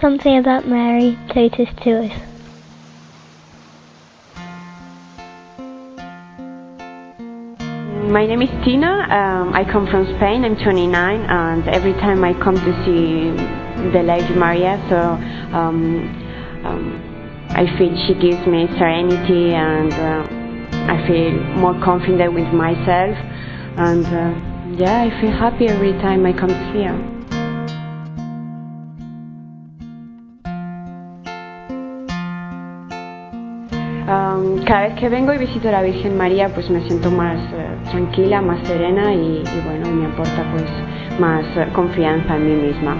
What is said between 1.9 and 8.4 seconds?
us. My